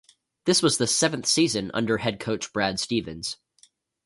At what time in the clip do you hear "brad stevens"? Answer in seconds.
2.51-3.37